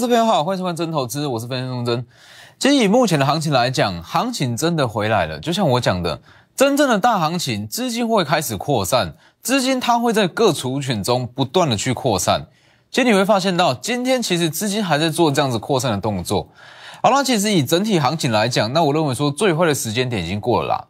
[0.00, 2.06] 各位投资朋友好，欢迎收看真投资，我是分析钟真。
[2.58, 5.38] 其实以目前的行情来讲，行情真的回来了。
[5.38, 6.22] 就像我讲的，
[6.56, 12.46] 真正的大行情，资金会开始扩散，资金它会在各族群中不断的去扩散。
[12.90, 16.48] 其实你会发现到，今天其实资金还在做这样子扩散的动作。
[17.02, 20.84] 好那其实以整体行情来讲，那我认为说最坏的时间点已经过了啦。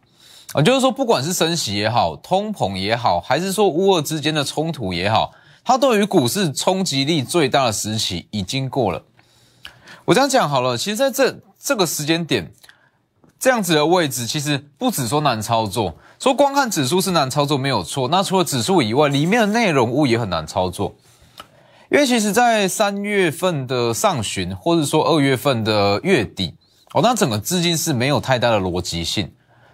[0.53, 5.33] 啊，就是说不管是升息也好，通膨也好，还是说乌俄之间的冲突也好。
[5.63, 9.03] 它对于股市冲击力最大的时期已经过了。
[10.05, 12.51] 我这样讲好了，其实在这这个时间点，
[13.39, 18.07] 这样子的位置，其实不止说难操作，说光看指数是难操作没有错。
[18.07, 20.95] 那除了指数以外，里面的内容物也很难操作。
[21.91, 26.55] 因为其实，在三月份的上旬，或者说二月份的月底，
[26.93, 29.31] 哦，那整个资金是没有太大的逻辑性。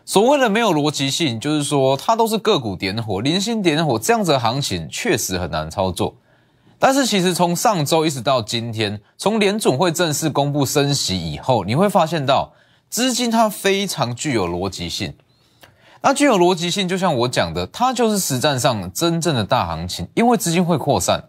[0.07, 6.15] 所谓的没有逻辑性，就是说它都是个股点火、零星点火这样子的行情，确实很难操作。
[6.79, 12.53] 但是其实从上周一直到今天，从联总会正式公布升息以后，你会发现到
[12.89, 15.13] 资金它非常具有逻辑性。
[16.01, 21.25] 那具有逻辑性，就像我讲的，它就是实战上真正的大行情，因为资金会扩散，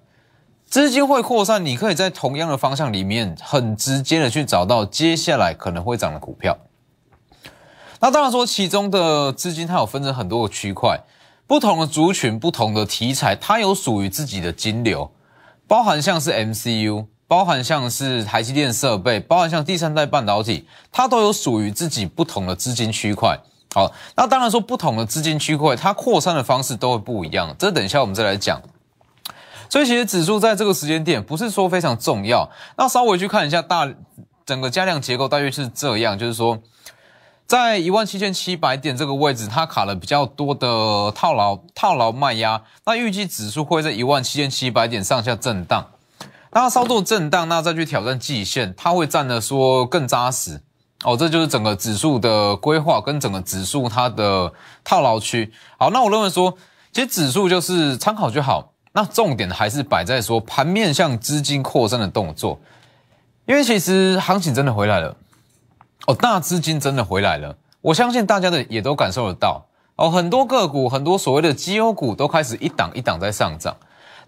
[0.66, 6.56] 资金会扩散，你可以在同样的方向里面很直接的去找到接下来可能会涨的股票。
[8.00, 11.00] 那当然说，其中的资金它有分成很多个区块，
[11.48, 15.10] 不同的族群、不同的题材，它有属于自己的金流，
[15.66, 23.36] 包含像是 MCU，包含像是台积电设备，包含像第三代半导体，它都有属于自己不同的资金区块。
[23.74, 28.62] 好，那当然说，不同的资金区块，它扩散的方式都会不一样，这等一下我们再来讲。
[29.69, 33.92] 所以其实指数在这个时间点不是说非常重要，那稍微去看一下大
[34.46, 36.58] 整个加量结构，大约是这样，就是说。
[37.48, 42.62] 在一万七千七百点这个位置，它卡了比较多的套牢套牢卖压。
[42.84, 45.86] 那预计指数会在一万七千七百点上下震荡。
[46.53, 50.60] 那稍作震荡，那再去挑战季线，它会站的说更扎实
[51.04, 51.16] 哦。
[51.16, 54.53] 这就是整个指数的规划跟整个指数它的
[54.84, 55.50] 套牢区。
[55.78, 56.54] 好，那我认为说，
[56.92, 58.75] 其实指数就是参考就好。
[58.92, 62.60] 那重点还是摆在说盘面向资金扩散的动作，
[63.47, 65.16] 因为其实行情真的回来了。
[66.06, 69.66] 哦，大资金真的回来了，我相信大家的也都感受得到
[69.97, 70.10] 哦。
[70.10, 73.76] 很多个股，很多所谓的绩优股都开始一档一档在上涨。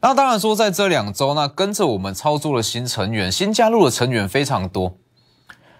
[0.03, 4.97] 那当然说，在这两周，那跟着我们操作的新成员、新加入的成员非常多。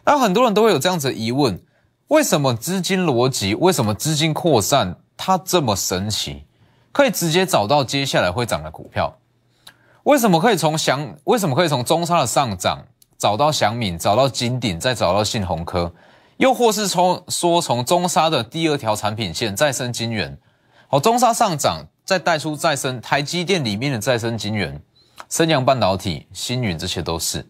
[0.05, 1.63] 那很多人都会有这样子疑问：
[2.09, 6.45] 为什么资金逻辑，为什么资金扩散，它这么神奇，
[6.93, 9.19] 可以直接找到接下来会涨的股票？
[10.05, 11.17] 为什么可以从想？
[11.25, 12.87] 为什么可以从中沙的上涨？
[13.21, 15.93] 找到祥敏，找到金鼎，再找到信鸿科，
[16.39, 20.39] 又或是从说从中沙的第二条产品线再生金源，
[20.89, 24.81] 好，中沙上涨，再带出再生台积电里面的再生金源，
[25.29, 27.47] 升阳半导体、星云这些都是，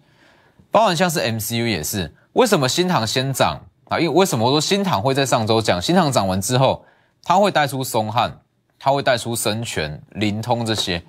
[0.72, 3.60] 包含像是 MCU 也是，为什么新塘先涨？
[3.88, 4.00] 啊？
[4.00, 6.84] 因为为什么我说新塘会在上周讲，新塘涨完之后，
[7.22, 8.40] 它会带出松汉，
[8.76, 11.00] 它会带出深全、灵通这些，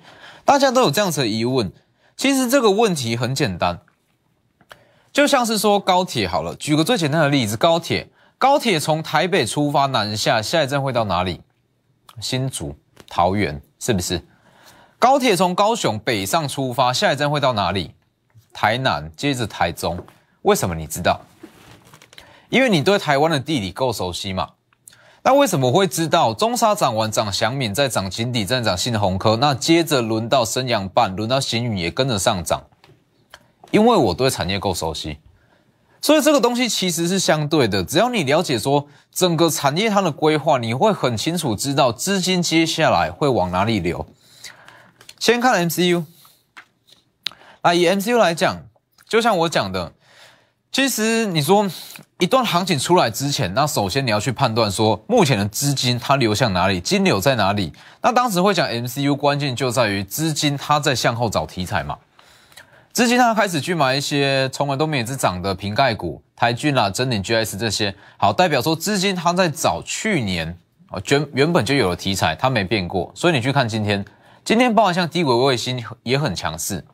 [0.44, 1.72] 大家都有这样子的疑问，
[2.16, 3.80] 其实这个问题很简单。
[5.12, 8.08] 就像是说高铁好了，举个最简单的例子，高铁
[8.38, 11.42] 高铁从台北出发南下，下一站会到哪里？
[12.18, 12.74] 新竹、
[13.08, 14.24] 桃园，是不是？
[14.98, 17.94] 高铁从高雄北上出发，下一站会到哪里？
[18.54, 20.02] 台南，接着台中。
[20.42, 21.20] 为什么你知道？
[22.48, 24.48] 因为你对台湾的地理够熟悉嘛。
[25.22, 32.62] 那为什么会知道中沙涨完涨祥敏，再涨井底，再涨信鸿科，那接着轮到升阳半，轮到新宇也跟着上涨。
[33.72, 35.18] 因为我对产业够熟悉，
[36.00, 37.82] 所以这个东西其实是相对的。
[37.82, 44.06] 只要你了解说整个产业它的规划，你会很清楚知道资金接下来会往哪里流。
[45.18, 46.04] 先看 MCU，
[47.62, 48.62] 啊，以 MCU 来讲，
[49.08, 49.92] 就像我讲的，
[50.70, 51.66] 其实你说
[52.18, 57.72] 一段行情出来之前，那首先你要去判断说目前的资金它流向哪里，金流在哪里。
[58.02, 61.96] 那当时会讲 MCU，关键就在于资金它在向后找题材嘛。
[62.92, 70.58] 资金它开始去买一些从来都没有只涨的瓶盖股，台骏啦、真鼎、GS 这些，好代表说资金它在找去年
[70.90, 73.10] 啊原原本就有的题材，它没变过。
[73.14, 74.04] 所以你去看今天，
[74.44, 76.84] 今天包含像低轨卫星也很强势，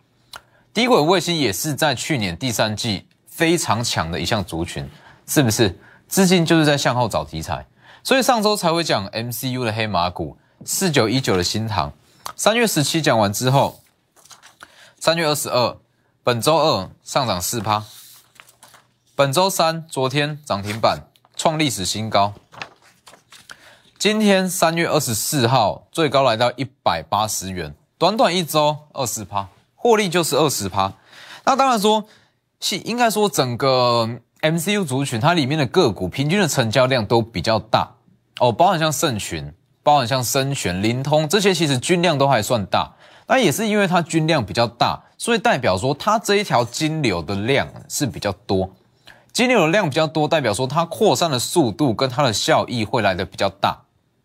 [0.73, 4.89] 低轨卫星也是在去年第三季非常强的一项族群，
[5.27, 5.77] 是不是？
[6.07, 7.67] 资金就是在向后找题材，
[8.05, 11.93] 所以上周才会讲 MCU 的黑马股四九一九的新塘，
[12.37, 13.81] 三月十七讲完之后，
[15.01, 15.77] 三月二十二。
[16.29, 17.83] 本周二上涨四趴，
[19.17, 22.35] 本周三昨天涨停板创历史新高，
[23.99, 30.93] 今天三月二十四号最高来到一百八十元，短短一周二十趴，获利就是二十趴。
[31.47, 32.05] 那当然说，
[32.61, 34.07] 是应该说整个
[34.43, 37.91] MCU 族群它里面的个股平均的成交量都比较大
[38.39, 39.51] 哦，包含像盛群，
[39.83, 42.93] 包含像深全、灵通这些，其实均量都还算大。
[43.27, 48.71] 那也是因为它均量比较大，所以代表说它这一条金流的量是比较多。
[49.33, 53.77] 金流的量比较多，代表说它扩散的速度跟它的效益会来的比较大。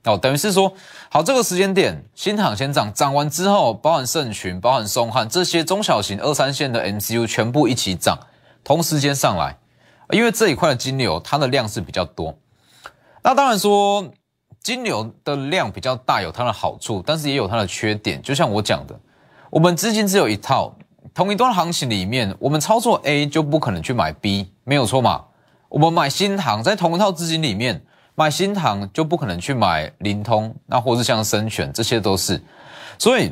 [0.05, 0.73] 哦，等于是说，
[1.09, 8.17] 好，这个时间点新塘先涨，涨完之后，包含盛群、包含松汉这些中小型二三线的 MCU 全部一起涨，
[8.63, 9.57] 同时间上来，
[10.11, 12.37] 因为这一块的金流它的量是比较多。
[13.23, 14.13] 那当然说。
[14.61, 18.21] 金流的量比较大，有它的好处，但是也有它的缺点。
[18.21, 18.97] 就像我讲的，
[19.49, 20.73] 我们资金只有一套，
[21.13, 25.25] 同一段行情里面，我们操作 A 就不可能去买 B，没有错嘛？
[25.69, 27.83] 我们买新塘，在同一套资金里面
[28.15, 32.41] 买新塘，就不可能去买灵通，那或是像深选，这些都是。
[32.97, 33.31] 所以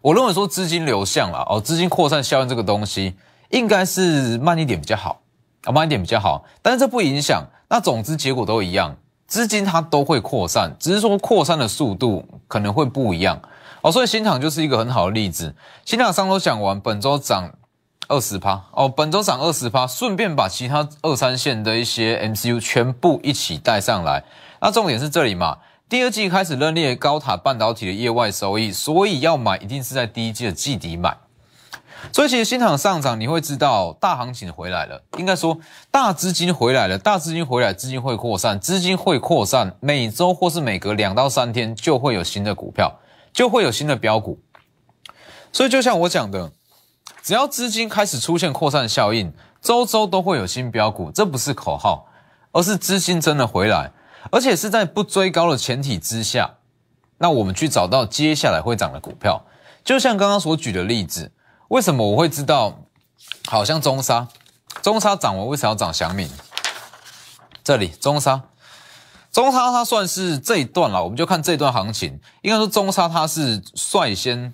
[0.00, 3.14] 我认为说资金流向了哦，资金扩散效应这个东西，
[3.50, 5.20] 应该是慢一点比较好
[5.64, 6.44] 啊，慢一点比较好。
[6.62, 8.96] 但是这不影响，那总之结果都一样。
[9.28, 13.40] 资金它都会扩散，只是说扩散的速度可能会不一样
[13.82, 15.54] 哦，所以新塘就是一个很好的例子。
[15.84, 17.52] 新塘上周讲完，本周涨
[18.08, 24.24] 二十趴哦，本周涨二十趴，顺便把其他二三线的一些 MCU 全部一起带上来。
[24.60, 25.58] 那重点是这里嘛，
[25.88, 31.16] 第二季开始认列高塔半导体的业外收益，所以要买一定是在第一季的季底买。
[32.12, 35.02] 所以其实新场上涨，你会知道大行情回来了。
[35.18, 35.58] 应该说
[35.90, 43.00] 大资金回来了，大资金回来，资金会扩散，资金会扩散，每周或是每隔两到三天就会有新的股票，
[43.32, 44.40] 就会有新的标股。
[45.52, 46.52] 所以就像我讲的，
[47.22, 51.10] 只要资金开始出现扩散效应，周周都会有新标股。
[51.10, 52.06] 这不是口号，
[52.52, 53.92] 而是资金真的回来，
[54.30, 56.56] 而且是在不追高的前提之下，
[57.18, 59.44] 那我们去找到接下来会涨的股票。
[59.84, 61.32] 就像刚刚所举的例子。
[61.68, 62.78] 为什么我会知道？
[63.46, 64.26] 好像中沙，
[64.80, 66.30] 中沙涨完为什么要涨祥敏？
[67.62, 68.40] 这里中沙，
[69.30, 72.18] 中沙它算是这一段了，我们就看这段行情。
[72.42, 74.52] 应该说中沙它是率先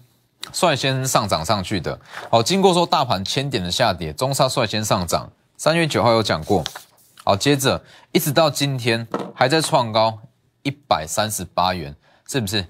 [0.53, 1.99] 率先上涨上去的。
[2.31, 5.31] 好，经过说大盘千点的下跌，中沙率先上涨。
[5.57, 6.65] 三月九号有讲过。
[7.25, 7.83] 好，接着
[8.13, 10.19] 一直到今天还在创高
[10.63, 11.95] 一百三十八元，
[12.29, 12.67] 是不是？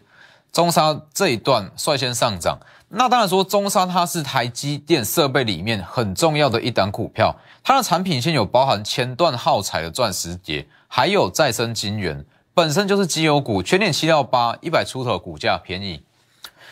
[0.53, 2.57] 中沙这一段率先上涨。
[2.91, 7.35] 那当然说，中沙它是台积电设备里面很重要的一档股票，
[7.65, 10.65] 它的产品线有包含前段耗材的钻石碟，
[10.97, 12.25] 还有再生晶圆，
[12.55, 16.01] 本身就是机油股，全年七到八，一百出头股价便宜。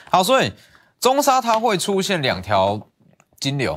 [0.08, 0.52] 好，所以
[1.00, 2.80] 中沙它会出现两条
[3.40, 3.76] 金流，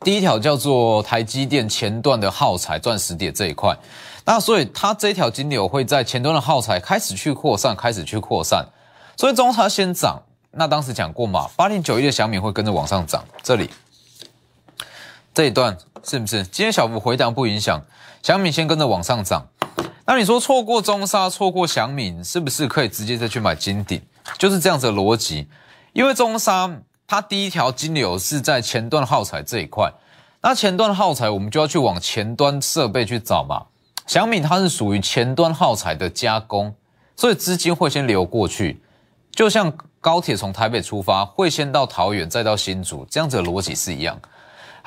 [0.00, 3.78] 第一条叫做台积电前段的耗材钻石碟这一块，
[4.24, 8.66] 那所以它这条金流会在前端的耗材开始去扩散，开始去扩散，
[9.16, 10.20] 所以中沙先涨。
[10.50, 13.70] 那当时讲过嘛，八点九一的小米会跟着往上涨，这里
[15.36, 16.42] 这一段是不是？
[16.44, 17.78] 今天小幅回档不影响，
[18.22, 19.46] 小米先跟着往上涨。
[20.06, 24.00] 那你说错过中沙，错过小米，是不是可以直接再去买金鼎？
[24.38, 25.46] 就是这样子的逻辑。
[25.92, 29.92] 因为中沙它第一条金流是在前端耗材这一块，
[30.40, 33.66] 那前端耗材我们就要去往前端设备去找嘛。
[34.06, 36.74] 小米它是属于前端耗材的加工，
[37.14, 38.80] 所以资金会先流过去，
[39.32, 39.70] 就像。
[39.98, 44.16] 高铁从台北出发，会先到桃园，再到新竹，这样子的逻辑是一样。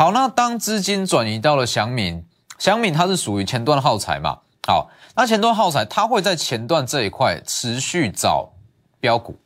[0.01, 2.23] 好，那当资金转移到了祥敏，
[2.57, 4.37] 祥敏它是属于前段耗材嘛？
[4.65, 8.53] 好，那前段耗材它会在前段这一块持续找
[9.01, 9.37] 标股。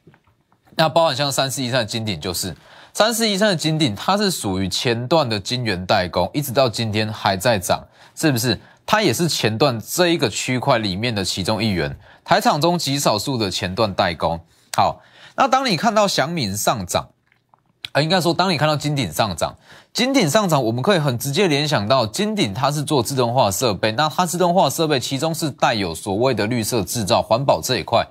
[0.75, 2.55] 那包含像三四一三的金鼎，就是
[2.93, 7.83] 三四一三的金鼎，它是属于前段的晶圆代工，一直到今天还在涨，
[8.13, 8.62] 是不是？
[8.86, 14.39] 它也是前段这一个区块里面的其中一员，台厂中极少数的前段代工。
[14.77, 15.01] 好。
[15.36, 17.10] 那当你看到祥敏上涨，
[17.93, 19.55] 啊，应该说，当你看到金鼎上涨，
[19.93, 28.05] 金鼎上涨，我们可以很直接联想到金鼎它是做自动化设备，那它自动化设备其中是带有所谓的绿色制造、环保这一块。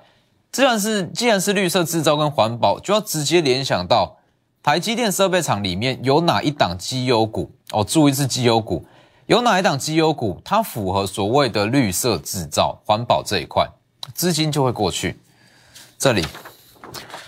[0.53, 4.15] 既然是既然是绿色制造跟环保，就要直接联想到
[4.61, 8.85] 台积电设备厂里面有哪一档绩优股哦，注意是绩优股，
[9.25, 13.67] 有哪一档绩优股，它符合所谓的绿色制造、环保这一块，
[14.13, 15.19] 资金就会过去
[15.97, 16.25] 这里。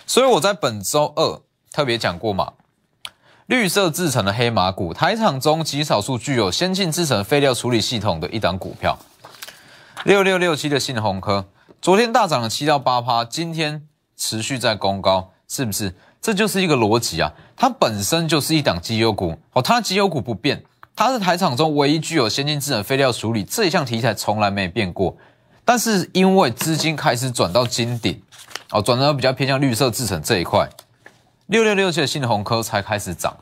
[0.07, 1.41] 所以我在本周二
[1.75, 2.53] 特别讲过嘛，
[3.47, 8.97] 绿色制成的黑马股，台厂中极少数具有先进制成废料处理系统的一档股票，
[10.05, 11.47] 六六六七的信鸿科，
[11.81, 15.93] 昨天大涨了七到八趴，今天持续在攻高，是不是？
[16.21, 20.63] 这就是一个逻辑啊，它本身就是一档绩优股，哦，它绩优股不变，
[20.95, 25.17] 它是台厂中唯一具有先进制成废料处理这一项题材从来没变过，
[25.65, 28.21] 但是因为资金开始转到金顶。
[28.71, 30.67] 哦，转到比较偏向绿色制成这一块，
[31.47, 33.37] 六六六七的信鸿科才开始涨，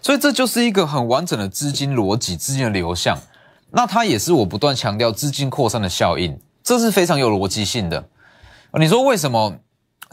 [0.00, 3.18] 所以这就是一个很完整的资金逻辑、资金的流向。
[3.70, 8.08] 那它也是我不断强调资金扩散的效应，这是非常有逻辑性的。
[8.72, 9.58] 你说为什么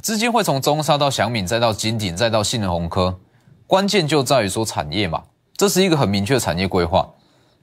[0.01, 3.17] 资金会从中沙到祥敏，再到金鼎，再到信能红科？
[3.65, 5.23] 关键就在于说产业嘛，
[5.55, 7.09] 这是一个很明确的产业规划。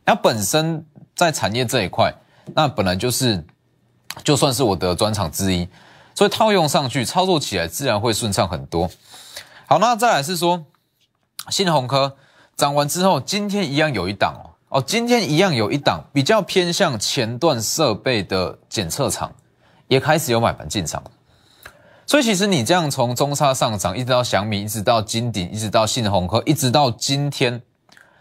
[0.07, 2.14] 它本身在产业这一块，
[2.54, 3.45] 那本来就是
[4.25, 5.69] 就算是我的专长之一，
[6.14, 8.90] 所以套用上去操作起来自然会顺畅很多。
[9.66, 10.64] 好，那再来是说
[11.49, 12.16] 信能红科
[12.57, 14.52] 涨完之后，今天一样有一档哦。
[14.69, 19.31] 哦，今天一样有一档比较偏向前段设备的检测厂，
[19.87, 21.02] 也开始有买盘进场。
[22.07, 27.61] 所以其实你这样从中沙上涨，一直到祥米，一直到金鼎，一直到信鸿科，一直到今天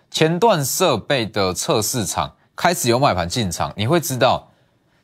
[0.10, 4.50] 前段设备的测试厂开始有买盘进场，你会知道，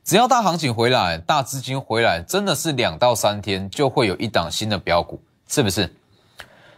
[0.07, 5.93] 只要大行情回来，大资金回来，真的是两到三天就会有一档新的标股，是不是？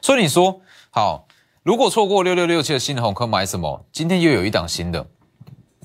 [0.01, 0.59] 所以你说
[0.89, 1.27] 好。
[1.61, 3.85] 如果错过六六六七的新的红科买什么？
[3.91, 5.05] 今天又有一档新的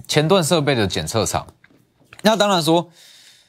[0.09, 1.47] 前段设备的检测厂。
[2.23, 2.89] 那当然说，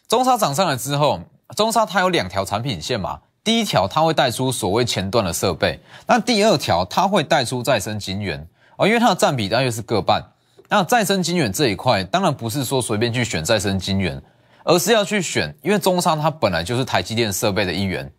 [0.09, 1.21] 中沙涨上来之后，
[1.55, 3.21] 中沙它有两条产品线嘛。
[3.45, 10.33] 第一条它会带出所谓前段的设备，那第二条它会带出再生晶圆哦，因为它的占比大约是各半。
[10.75, 14.21] 那再生晶圆这一块，当然不是说随便去选再生晶圆，
[14.65, 18.11] 而是要去选，因为中沙它本来就是台积电设备的一员。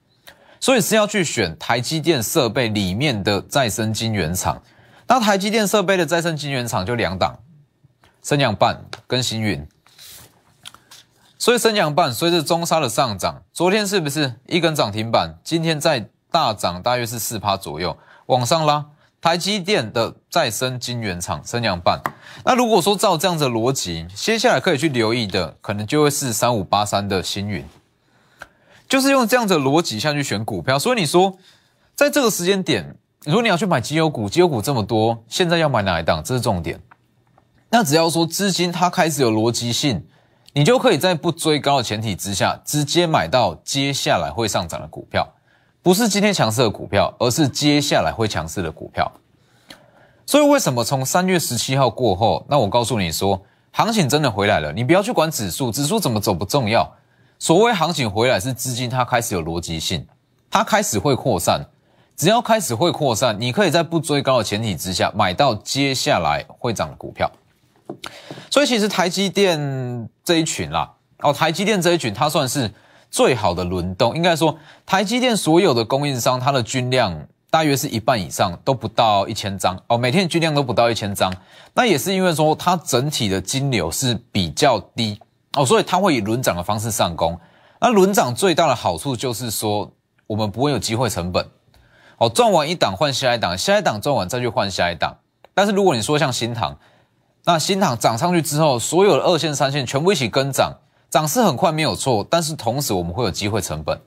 [0.59, 4.63] 所以是要去选台积电设备里面的再生晶圆厂。
[5.07, 7.39] 那台积电设备的再生晶圆厂就两档，
[8.23, 9.69] 升阳半跟星云。
[11.39, 15.39] 所以升阳半随着中沙的上涨，昨天是不是一根涨停板？
[15.45, 18.87] 今天在大涨，大约是四趴左右，往上拉。
[19.27, 22.01] 台积电的再生晶圆厂升阳半。
[22.45, 27.65] 那如果说照这样的逻辑，接下来可以去留意的，可能就会是三五八三的星云。
[28.89, 31.37] 就是用这样的逻辑下去选股票，所以你说，
[31.97, 36.23] 在这个时间点，如果你要去买绩优股，绩优股这么多，现在要买哪一档？
[36.23, 36.81] 这是重点。
[37.71, 40.07] 那只要说资金它开始有逻辑性，
[40.53, 45.29] 你就可以在不追高的前提之下，直接买到接下来会上涨的股票，
[45.87, 49.09] 不是今天强势的股票，而是接下来会强势的股票。
[50.27, 53.41] 所以为什么从三月十七号过后，那我告诉你说，
[53.71, 56.93] 行情真的回来了，你不要去管指数，指数怎么走不重要。
[57.39, 60.05] 所谓行情回来是资金它开始有逻辑性，
[60.51, 61.65] 它开始会扩散。
[62.17, 67.31] 只要开始会扩散，你可以在不追高的前提之下买到接下来会涨的股票。
[68.51, 72.75] 所以其实台积电这一群啦，哦，台积电这一群它算是
[73.17, 74.15] 最好的轮动。
[74.15, 81.33] 应该说，台积电所有的供应商，它的均量大约是一半以上都不到一千张哦，每天均量都不到一千张。
[81.73, 85.19] 那也是因为说它整体的金流是比较低。
[85.55, 87.41] 哦，所以它会以轮涨的方式上攻。
[87.81, 89.91] 那轮涨最大的好处就是说，
[90.27, 91.49] 我们不会有机会成本。
[92.19, 95.17] 哦，赚完一档换下一档，下一档赚完再去换下一档。
[95.55, 96.77] 但是如果你说像新塘，
[97.47, 100.75] 那新塘涨上去之后，所有的二线、三线全部一起跟涨，
[101.17, 102.27] 涨势很快没有错。
[102.29, 103.99] 但是同时我们会有机会成本。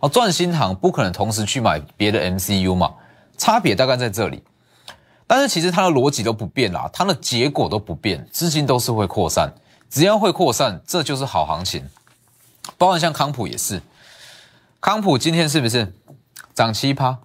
[0.00, 2.92] 哦，赚新行不可能同时去买别的 MCU 嘛？
[3.38, 4.42] 差别大概在这里。
[5.28, 9.54] 但是其实它的逻辑都不变啦，它的结果都不变，资金都是会扩散。
[9.88, 11.88] 只要会扩散，这就是好行情。
[12.76, 13.80] 包含像康普也是，
[14.80, 15.94] 康普今天是不是
[16.52, 17.16] 涨七趴，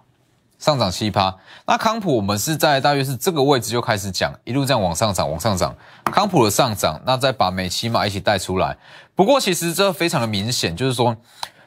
[0.61, 1.35] 上涨七趴？
[1.65, 5.75] 那康普我们是在大约是这个位置就开始讲，一路这样往上涨，往上涨。
[6.05, 8.77] 康普的上涨，那再把美骑马一起带出来。
[9.15, 11.17] 不过其实这非常的明显，就是说，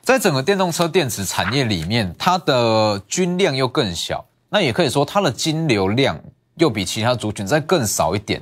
[0.01, 6.21] 在整个电动车电池产业里面，它的均量又更小，那也可以说它的金流量
[6.55, 8.41] 又比其他族群再更少一点。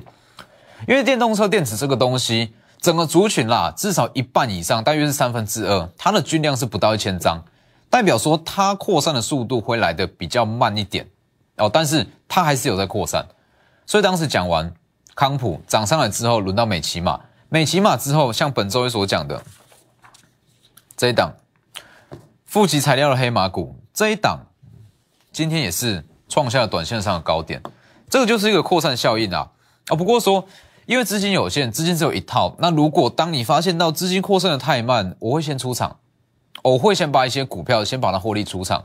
[0.87, 7.43] 因为电动车电池这个东西，整个族群啦，至少一半以上，大约是三分之二，它的均量是不到一千张，
[7.93, 11.07] 代表说它扩散的速度会来的比较慢一点
[11.57, 13.23] 哦，但是它还是有在扩散。
[13.85, 14.73] 所以当时讲完
[15.13, 17.19] 康普涨上来之后，轮到美骑马，
[17.49, 19.43] 美骑马之后，像本周一所讲的
[20.97, 21.33] 这一档，
[22.47, 24.39] 富集材料的黑马股这一档，
[25.31, 27.61] 今天也是创下了短线上的高点，
[28.09, 29.51] 这个就是一个扩散效应啊
[29.89, 30.47] 啊，不过说。
[30.85, 32.57] 因为资金有限，资金只有一套。
[32.59, 35.95] 那如果当你发现到资金扩散的太慢，我会先出场，
[36.61, 38.83] 我会先把一些股票先把它获利出场。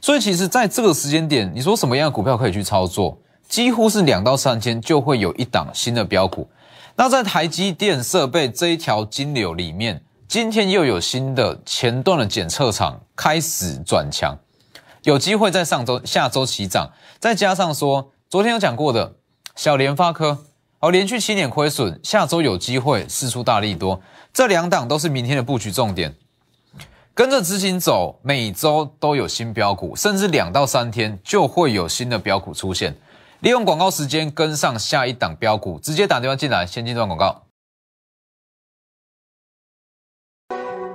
[0.00, 3.18] 所以其实在这个时间点，你说什么样的股票可以去操作？
[3.48, 6.48] 几乎是两到三天就会有一档新的标股。
[6.96, 14.38] 那在台积电设备这一条金流里面，今天又有新的前段的检测厂开始转强，
[15.02, 16.90] 有机会在上周、下周起涨。
[17.18, 19.16] 再加上说，昨天有讲过的
[19.56, 20.38] 小联发科。
[20.78, 24.00] 好，连续七年亏损，下周有机会试出大力多，
[24.32, 26.14] 这两档都是明天的布局重点。
[27.20, 32.96] 跟着资金走，每周都有新标股，甚至两到三天就会有新的标股出现。
[33.40, 37.42] 利用广告时间跟上下一档标股，直接打电话进来，先进段广告。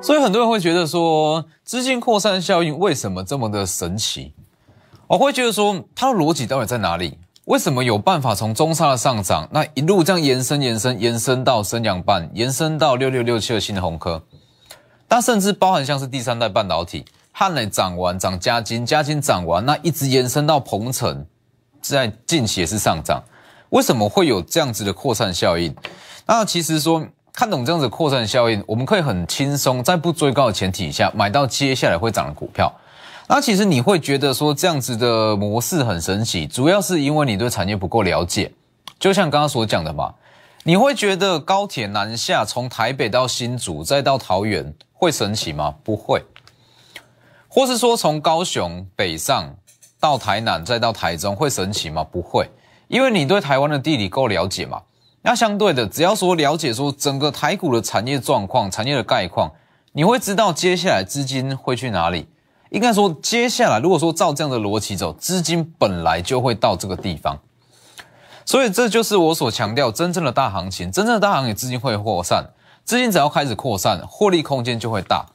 [0.01, 4.33] 所以很多人会觉得说，资金扩散效应为什么这么的神奇？
[5.05, 7.19] 我会觉得说，它的逻辑到底在哪里？
[7.43, 14.23] 为什么有办法从中沙的上涨，那一路这样延伸、延伸、延伸到升阳半，延伸到六六六七的新的红科，
[15.15, 21.25] 它甚至包含像是第三代半导体，汉磊涨完涨加金，加金涨完，那一直延伸到鹏程，
[21.81, 23.23] 在近期也是上涨。
[23.69, 25.73] 为什么会有这样子的扩散效应？
[26.25, 27.07] 那其实说。
[27.31, 32.73] 看懂这样子扩散效应，我们可以很轻松在不追高的前提下买到接下来会涨的股票。
[33.27, 38.49] 那其实你会觉得说这样子的模式很神奇，主要是因为你对产业不够了解。
[38.97, 40.13] 就像刚刚所讲的嘛，
[40.63, 45.75] 你会觉得高铁南下从台北到新竹再到桃园会神奇吗？
[45.83, 46.23] 不会。
[47.47, 49.55] 或是说从高雄北上
[49.99, 52.03] 到台南再到台中会神奇吗？
[52.03, 52.49] 不会，
[52.87, 54.81] 因为你对台湾的地理够了解嘛。
[55.21, 59.51] 那相对的，只要说了解说整个台股的产业状况、产业的概况，
[59.93, 62.27] 你会知道接下来资金会去哪里。
[62.71, 67.39] 应该说，接下来如果说照这样的逻辑走，资金本来就会到这个地方。
[68.43, 72.49] 所以这就是我所强调，真正的大行情，真正的大行情，资金会扩散，
[72.85, 75.25] 资金只要开始扩散，获利空间就会大。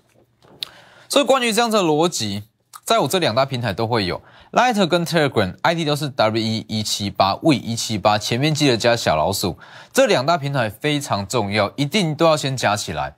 [1.08, 2.44] 所以关于这样的逻辑，
[2.84, 4.22] 在我这两大平台都会有。
[4.52, 9.58] ，Lighter 跟 Telegram ID 都是 W E 一七八 V 一七八，前面记得加小老鼠。
[9.92, 13.16] 这两大平台非常重要，一定都要先加起来。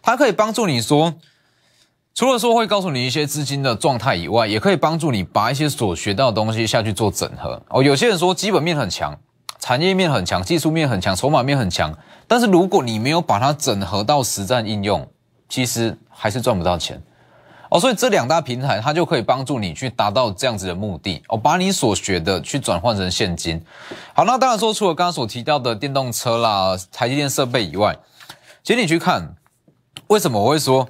[0.00, 1.12] 它可以帮助你说，
[2.14, 7.62] 除了说会告诉你一些资金的状态以外，也可以帮助你把一些所学到的东西下去做整合。
[7.68, 9.18] 哦，有些人说基本面很强，
[9.58, 11.92] 产业面很强，技术面很强，筹码面很强，
[12.28, 15.08] 但是如果你没有把它整合到实战应用，
[15.48, 17.02] 其实还是赚不到钱。
[17.68, 23.60] 哦，所以这两大平台它就可以帮助你去达到这样子的目的哦，把你所学的去转换成现金。
[24.14, 27.96] 好，那当然说除了刚刚所提到的电动车啦、台积电设备以外，
[28.62, 29.34] 其实你去看，
[30.06, 30.88] 为什么我会说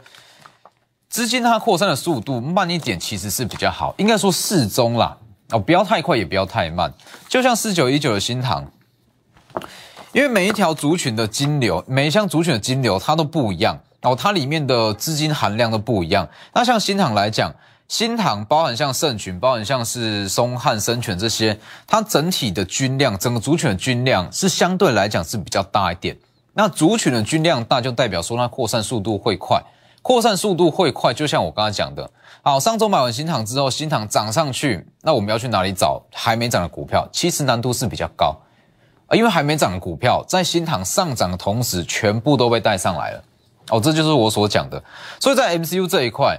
[1.09, 5.17] 资金它扩散的速度慢一点，其实是比较好，应该说适中啦
[5.51, 6.93] 哦，不要太快，也不要太慢。
[7.29, 8.71] 就像四九一九的新塘，
[10.13, 13.79] 因为每一条族群的金流，每一项族群的金流它都不一样。
[14.01, 16.29] 然哦，它里面的资金含量都不一样。
[16.55, 17.53] 那像新塘来讲，
[17.89, 26.17] 新塘包含像圣群，包含像是松汉、生全这些，它整体的均量，整个族群的均量是相对来讲是比较大一点。
[26.53, 29.61] 那族群的均量大，就代表说它扩散速度会快，
[30.03, 31.13] 扩散速度会快。
[31.13, 32.09] 就像我刚才讲的，
[32.49, 37.05] 好，上周买完新塘之后，新塘涨上去，那我们要去哪里找还没涨的股票？
[37.11, 38.37] 其实难度是比较高
[39.09, 43.25] 啊，因为还没涨的股票在新塘上涨的同时，全部都被带上来了。
[43.71, 44.81] 哦，这就是我所讲的，
[45.19, 46.39] 所以在 MCU 这一块，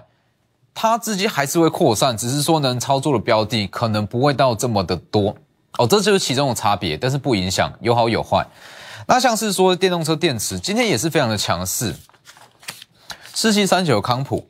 [0.73, 5.35] 它资金还是会扩散，只是说能操作的标的可能不会到这么的多。
[5.77, 8.47] 哦，这就是其中的差别，但是不影响，有好有坏。
[9.07, 11.93] 那像是说电动车电池，今天也是非常的强势。
[13.33, 14.47] 四七三九康普，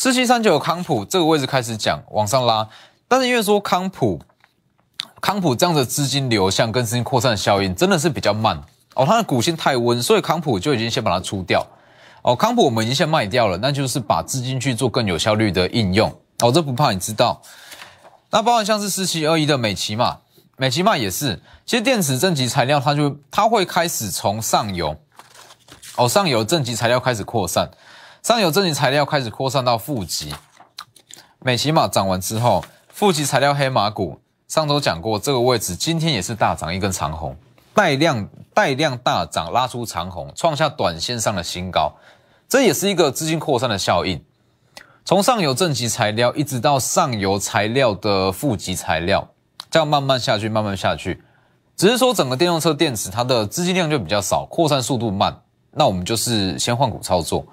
[0.00, 2.66] 四七三九康普这个位置开始讲往上拉，
[3.06, 4.18] 但是因为说康普，
[5.20, 8.58] 康普这样的资金流向跟资金扩散效应真的是比较慢。
[8.94, 11.66] 哦，它的股性太温，所以康普就已经先把它出掉。
[12.22, 16.10] 哦，康普我们已经先卖掉了，那就是把资金去做更有效率的应用。
[16.38, 17.42] 哦，这不怕你知道。
[18.30, 20.20] 那包含像是四七二一的美骑嘛，
[20.56, 21.38] 美骑嘛也是。
[21.66, 24.96] 其实电池正极材料，它就它会开始从上游，
[25.96, 27.68] 哦，上游正极材料开始扩散，
[28.22, 30.34] 上游正极材料开始扩散到负极。
[31.38, 37.34] 美骑嘛涨完之后，负极材料黑马股上周讲过这个位置，今天也是大涨一根长红。
[37.72, 41.94] 带量带量大涨，拉出长红，创下短线上的新高，
[42.46, 44.22] 这也是一个资金扩散的效应。
[45.06, 49.26] 从上游正极材料一直到上游材料的负极材料，
[49.70, 51.22] 这样慢慢下去，慢慢下去。
[51.74, 55.40] 只是说整个电动车电池它的资金量就比较少，扩散速度慢。
[55.72, 57.46] 那我们就是先换股操作。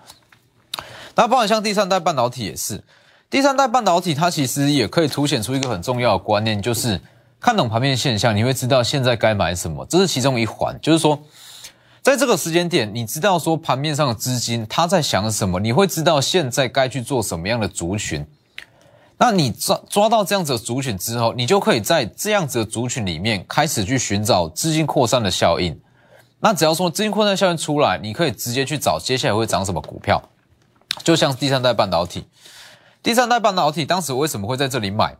[1.17, 2.81] 那包括像第三代半导体也是，
[3.29, 7.01] 第三代半导体它其实也可以凸显出一个很重要的观念，就是。
[7.39, 10.75] 看懂盘面现象，你会知道现在该买什么，这是其中一环。
[10.81, 11.21] 就是说，
[12.01, 18.25] 在这个时间点，你知道说盘面上的资金他在想什么，你会知道现在该去做什么样的族群。
[19.19, 25.79] 那你抓抓到这样子的族群之后，你就可以在这样子的族群里面开始去寻找资金扩散的效应。
[26.39, 30.19] 那只要说资金扩散效应出来，你可以直接去找接下来会涨什么股票。
[31.03, 32.27] 就像第三代半导体，
[33.01, 35.17] 第三代半导体当时为什么会在这里买？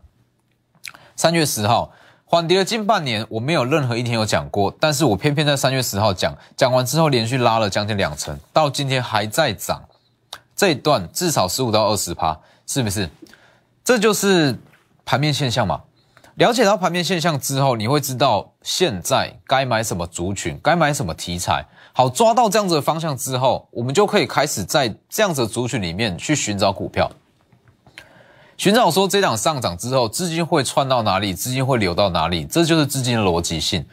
[1.16, 1.92] 三月十号。
[2.30, 9.82] 缓跌了近半年，我没有任何一天有讲过，但是我偏偏在三月十号讲，讲完之后连续拉了将近两成，到今天还在涨，
[10.54, 13.08] 这一段至少十五到二十趴，是不是？
[13.82, 14.60] 这就是
[15.06, 15.84] 盘面现象嘛？
[16.34, 21.64] 了解到盘面现象之后，你会知道现在该买什么族群，该买什么题材。
[21.98, 27.10] 好，抓到这样子的方向之后，我们就可以开始在这样子的族群里面去寻找股票，
[28.56, 33.84] 寻找说这档上涨之后，资金会窜到哪里，资金会流到哪里，这就是资金的逻辑性。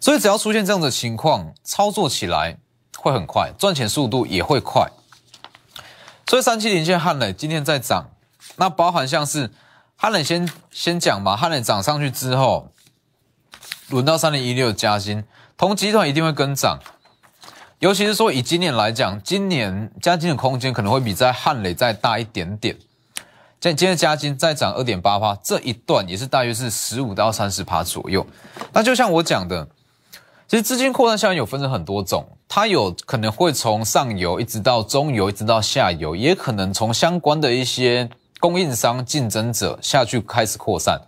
[0.00, 2.58] 所以只要出现这样的情况，操作起来
[2.98, 4.90] 会很快，赚钱速度也会快。
[6.26, 8.10] 所以三七零线汉磊今天在涨，
[8.56, 9.50] 那包含像是
[9.96, 12.68] 汉磊先先讲嘛，汉磊涨上去之后，
[13.88, 15.24] 轮到三零一六加薪，
[15.56, 16.78] 同集团一定会跟涨。
[17.80, 22.76] 尤其是说以今年来讲，今年加金的空间可能会比在汉磊再大一点点。
[23.58, 28.26] 在今天加金再涨二点八趴，这一段也是大约是十五到三十趴左右。
[28.74, 29.66] 那就像我讲的，
[30.46, 41.00] 其实资金扩散效应有分成很多种，它有可能会从上游一直到中游，一直到下游，也可能从相关的一些供应商、竞争者下去开始扩散。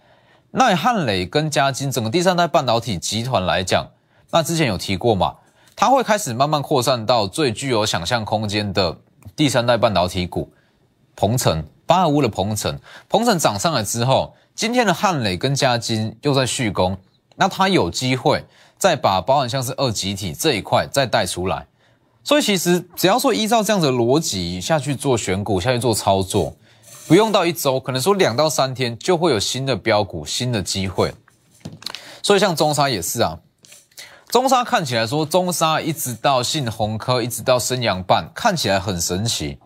[0.53, 3.91] 那汉磊跟加金整个第三代半导体集团来讲，
[4.31, 5.35] 那之前有提过嘛？
[5.75, 8.97] 它会开始慢慢扩散到最具有想象空间的
[9.35, 10.53] 第三代半导体股，
[11.17, 16.97] 鹏程八二五的鹏程，鹏程涨上来之后，今天的汉磊跟嘉金又在续攻，
[17.37, 18.45] 那它有机会
[18.79, 21.67] 再把包含像是二极体这一块再带出来，
[22.23, 26.55] 所以其实只要说依照这样的逻辑下去做选股，下去做操作，
[27.09, 31.13] 不用到一周，可能说两到三天就会有新的标股、新的机会，
[32.23, 33.39] 所以像中沙也是啊。
[34.33, 39.59] 中沙看起来说，中沙一直到信鸿科，一直到生阳半，看起来很神奇，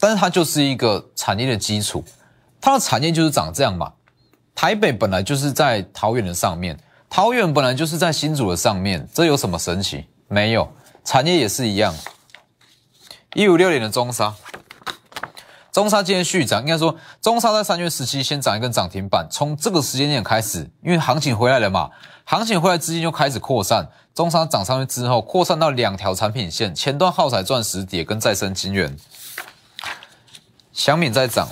[0.00, 2.02] 但是它就是一个产业的基础，
[2.58, 3.92] 它的产业就是长这样嘛。
[4.54, 6.74] 台北本来就是在桃园的上面，
[7.10, 10.06] 桃园本来就是在新竹的上面，这有什么神奇？
[10.26, 10.66] 没有，
[11.04, 11.94] 产业也是一样。
[13.34, 14.34] 一五六年的中沙，
[15.78, 21.88] 中沙今天续涨，应该说中沙在三月十七先涨一根涨停板，从这个时间点开始，因为行情回来了嘛。
[22.24, 23.86] 行情回来，资金就开始扩散。
[24.12, 28.96] 中沙涨上去之后，扩散到两条产品线：前端耗材钻石碟跟再生金源。
[30.72, 31.46] 小米在涨，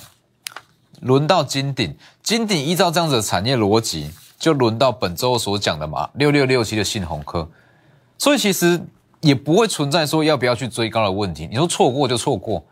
[1.01, 1.97] 轮到金鼎。
[2.21, 4.11] 金鼎依照这样子的产业逻辑，
[4.41, 7.49] 就轮到本周所讲的嘛，六六六七的信鸿科。
[8.19, 8.85] 所以其实
[9.21, 11.47] 也不会存在说要不要去追高的问题。
[11.47, 12.65] 你说错过就错过，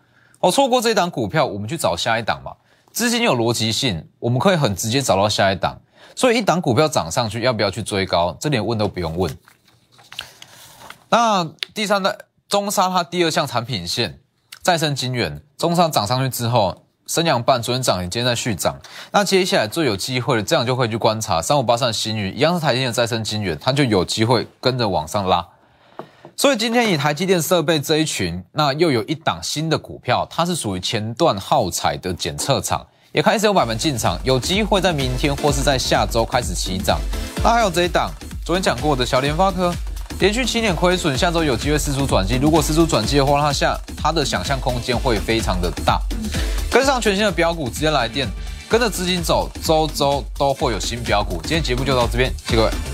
[0.45, 2.53] 哦，错过这一档股票，我们去找下一档嘛。
[2.93, 5.81] 资金有逻辑性，我们可以很直接找到下一档。
[6.15, 8.37] 所以一档股票涨上去，要不要去追高？
[8.39, 9.35] 这连问都不用问。
[11.09, 12.15] 那第三代
[12.47, 14.21] 中沙它第二项产品线
[14.61, 18.79] 再生金源，中沙涨上去之后，升阳半昨天涨，今天在续涨。
[19.13, 25.49] 那接下来最有机会的，这样就可以去观察三五八三新宇，一样是台积电的再生金源，它就有机会跟着往上拉。
[26.37, 32.85] 所以今天以台积电设备这一群，那又有一档新的股票，它是属于前段耗材的检测厂。
[33.13, 36.99] 也开始有买盘进场，有机会在明天或是在下周开始起涨。
[37.45, 38.11] 那还有这一档，
[38.45, 39.73] 昨天讲过的小联发科，
[40.19, 42.35] 连续七年亏损，下周有机会试出转机。
[42.43, 46.01] 如果试出转机的话，它下它的想象空间会非常的大。
[46.69, 48.27] 跟上全新的标股，直接来电，
[48.69, 51.41] 跟着资金走，周周都会有新标股。
[51.43, 52.94] 今天节目就到这边，谢谢各位。